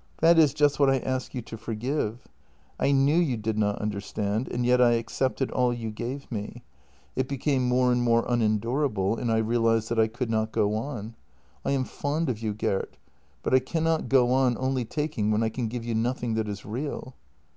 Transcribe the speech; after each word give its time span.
"That 0.22 0.40
is 0.40 0.54
just 0.54 0.80
what 0.80 0.90
I 0.90 0.98
ask 0.98 1.36
you 1.36 1.42
to 1.42 1.56
forgive— 1.56 2.26
I 2.80 2.90
knew 2.90 3.14
you 3.16 3.36
did 3.36 3.56
not 3.56 3.78
understand, 3.80 4.48
and 4.48 4.66
yet 4.66 4.82
I 4.82 4.94
accepted 4.94 5.52
all 5.52 5.72
you 5.72 5.92
gave 5.92 6.28
me. 6.32 6.64
It 7.14 7.28
became 7.28 7.60
JENNY 7.60 7.70
230 7.70 7.78
more 7.78 7.92
and 7.92 8.02
more 8.02 8.24
unendurable, 8.28 9.16
and 9.16 9.30
I 9.30 9.36
realized 9.38 9.88
that 9.90 10.00
I 10.00 10.08
could 10.08 10.30
not 10.30 10.50
go 10.50 10.74
on. 10.74 11.14
I 11.64 11.70
am 11.70 11.84
fond 11.84 12.28
of 12.28 12.40
you, 12.42 12.54
Gert, 12.54 12.96
but 13.44 13.54
I 13.54 13.60
cannot 13.60 14.08
go 14.08 14.32
on 14.32 14.56
only 14.58 14.84
taking 14.84 15.30
when 15.30 15.44
I 15.44 15.48
can 15.48 15.68
give 15.68 15.84
you 15.84 15.94
nothing 15.94 16.34
that 16.34 16.48
is 16.48 16.66
real." 16.66 17.14